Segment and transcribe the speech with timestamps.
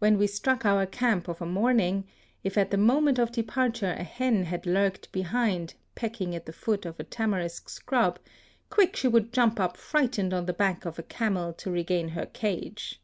[0.00, 2.04] When we struck our camp of a morning,
[2.44, 6.84] if at the moment of departure a hen had lurked behind pecking at the foot
[6.84, 8.18] of a tamarisk shrub,
[8.68, 12.26] quick she would jump up frightened on the back of a camel to regain her
[12.26, 13.00] cage.